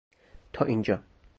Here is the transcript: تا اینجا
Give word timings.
تا 0.53 0.65
اینجا 0.65 1.03